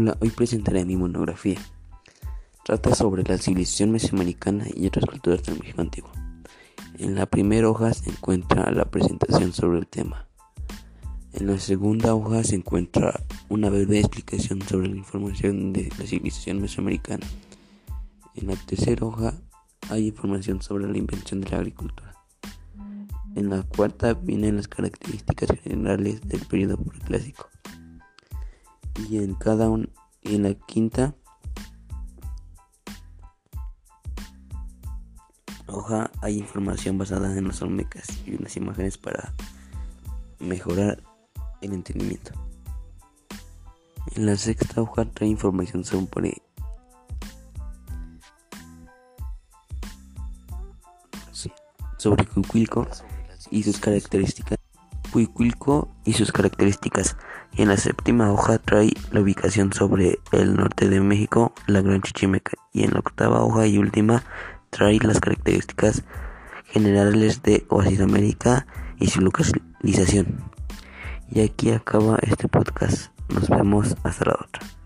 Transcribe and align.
Hola, 0.00 0.16
hoy 0.20 0.30
presentaré 0.30 0.84
mi 0.84 0.96
monografía. 0.96 1.58
Trata 2.64 2.94
sobre 2.94 3.24
la 3.24 3.36
civilización 3.36 3.90
mesoamericana 3.90 4.66
y 4.72 4.86
otras 4.86 5.06
culturas 5.06 5.42
del 5.42 5.58
México 5.58 5.80
antiguo. 5.80 6.12
En 7.00 7.16
la 7.16 7.26
primera 7.26 7.68
hoja 7.68 7.92
se 7.92 8.08
encuentra 8.08 8.70
la 8.70 8.84
presentación 8.84 9.52
sobre 9.52 9.80
el 9.80 9.88
tema. 9.88 10.28
En 11.32 11.48
la 11.48 11.58
segunda 11.58 12.14
hoja 12.14 12.44
se 12.44 12.54
encuentra 12.54 13.24
una 13.48 13.70
breve 13.70 13.98
explicación 13.98 14.62
sobre 14.62 14.86
la 14.86 14.94
información 14.94 15.72
de 15.72 15.90
la 15.98 16.06
civilización 16.06 16.60
mesoamericana. 16.60 17.26
En 18.36 18.46
la 18.46 18.54
tercera 18.54 19.04
hoja 19.04 19.34
hay 19.90 20.06
información 20.06 20.62
sobre 20.62 20.88
la 20.88 20.96
invención 20.96 21.40
de 21.40 21.50
la 21.50 21.56
agricultura. 21.56 22.14
En 23.34 23.50
la 23.50 23.64
cuarta 23.64 24.14
vienen 24.14 24.58
las 24.58 24.68
características 24.68 25.58
generales 25.60 26.20
del 26.20 26.46
periodo 26.46 26.76
preclásico 26.76 27.48
y 29.08 29.18
en 29.18 29.34
cada 29.34 29.68
un, 29.68 29.92
y 30.22 30.34
en 30.34 30.42
la 30.44 30.54
quinta 30.54 31.14
hoja 35.66 36.10
hay 36.22 36.38
información 36.38 36.98
basada 36.98 37.36
en 37.36 37.44
los 37.44 37.62
olmecas 37.62 38.08
y 38.26 38.34
unas 38.34 38.56
imágenes 38.56 38.98
para 38.98 39.34
mejorar 40.38 41.02
el 41.60 41.72
entendimiento. 41.72 42.32
En 44.14 44.26
la 44.26 44.36
sexta 44.36 44.80
hoja 44.80 45.04
trae 45.04 45.28
información 45.28 45.84
sobre 45.84 46.42
sobre 51.98 52.26
y 53.50 53.62
sus 53.62 53.78
características. 53.78 54.57
Cuicuilco 55.18 55.88
y 56.04 56.12
sus 56.12 56.30
características 56.30 57.16
y 57.52 57.62
en 57.62 57.68
la 57.68 57.76
séptima 57.76 58.30
hoja 58.30 58.58
trae 58.58 58.92
la 59.10 59.20
ubicación 59.20 59.72
sobre 59.72 60.20
el 60.30 60.54
norte 60.54 60.88
de 60.88 61.00
México, 61.00 61.52
la 61.66 61.80
Gran 61.80 62.02
Chichimeca, 62.02 62.52
y 62.72 62.84
en 62.84 62.92
la 62.92 63.00
octava 63.00 63.42
hoja 63.42 63.66
y 63.66 63.78
última 63.78 64.22
trae 64.70 65.00
las 65.02 65.18
características 65.18 66.04
generales 66.66 67.42
de 67.42 67.66
Oasis 67.68 68.00
América 68.00 68.68
y 69.00 69.08
su 69.08 69.20
localización. 69.20 70.44
Y 71.32 71.40
aquí 71.40 71.72
acaba 71.72 72.18
este 72.22 72.46
podcast. 72.46 73.10
Nos 73.28 73.48
vemos 73.48 73.96
hasta 74.04 74.26
la 74.26 74.34
otra. 74.34 74.77